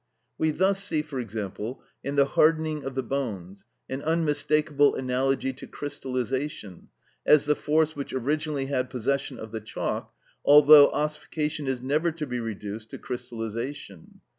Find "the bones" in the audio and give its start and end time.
2.95-3.65